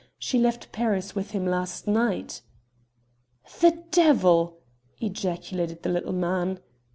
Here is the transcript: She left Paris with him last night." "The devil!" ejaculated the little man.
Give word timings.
She 0.17 0.39
left 0.39 0.71
Paris 0.71 1.13
with 1.13 1.29
him 1.29 1.45
last 1.45 1.85
night." 1.87 2.41
"The 3.61 3.83
devil!" 3.91 4.57
ejaculated 4.99 5.83
the 5.83 5.89
little 5.89 6.11
man. 6.11 6.57